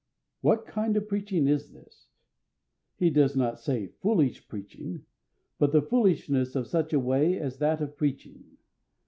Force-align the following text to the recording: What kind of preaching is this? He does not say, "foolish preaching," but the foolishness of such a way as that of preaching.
What 0.39 0.65
kind 0.65 0.97
of 0.97 1.07
preaching 1.07 1.47
is 1.47 1.73
this? 1.73 2.07
He 2.95 3.11
does 3.11 3.35
not 3.35 3.59
say, 3.59 3.85
"foolish 3.85 4.47
preaching," 4.47 5.05
but 5.59 5.71
the 5.71 5.83
foolishness 5.83 6.55
of 6.55 6.65
such 6.65 6.91
a 6.91 6.99
way 6.99 7.37
as 7.37 7.59
that 7.59 7.81
of 7.81 7.95
preaching. 7.97 8.57